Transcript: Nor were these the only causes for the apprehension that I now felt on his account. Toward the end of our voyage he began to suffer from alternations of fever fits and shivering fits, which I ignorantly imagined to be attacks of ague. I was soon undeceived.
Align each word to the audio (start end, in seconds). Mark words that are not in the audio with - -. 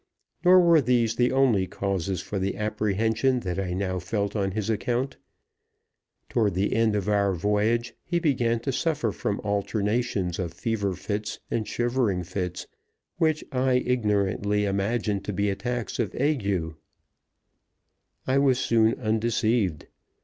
Nor 0.43 0.61
were 0.61 0.81
these 0.81 1.15
the 1.15 1.31
only 1.31 1.67
causes 1.67 2.21
for 2.21 2.39
the 2.39 2.57
apprehension 2.57 3.41
that 3.41 3.59
I 3.59 3.73
now 3.75 3.99
felt 3.99 4.35
on 4.35 4.49
his 4.49 4.67
account. 4.67 5.17
Toward 6.27 6.55
the 6.55 6.75
end 6.75 6.95
of 6.95 7.07
our 7.07 7.35
voyage 7.35 7.93
he 8.03 8.17
began 8.17 8.59
to 8.61 8.71
suffer 8.71 9.11
from 9.11 9.39
alternations 9.41 10.39
of 10.39 10.55
fever 10.55 10.95
fits 10.95 11.39
and 11.51 11.67
shivering 11.67 12.23
fits, 12.23 12.65
which 13.17 13.43
I 13.51 13.73
ignorantly 13.73 14.65
imagined 14.65 15.23
to 15.25 15.33
be 15.33 15.51
attacks 15.51 15.99
of 15.99 16.15
ague. 16.15 16.73
I 18.25 18.39
was 18.39 18.57
soon 18.57 18.99
undeceived. 18.99 19.85